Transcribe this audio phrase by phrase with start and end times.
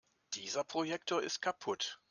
[0.33, 1.99] Dieser Projektor ist kaputt.